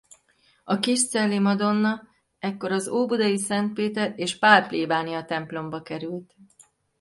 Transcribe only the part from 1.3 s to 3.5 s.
Madonna ekkor az óbudai